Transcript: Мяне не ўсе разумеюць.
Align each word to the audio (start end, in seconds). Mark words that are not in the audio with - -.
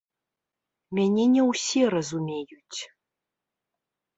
Мяне 0.99 1.25
не 1.35 1.43
ўсе 1.49 1.81
разумеюць. 1.97 2.79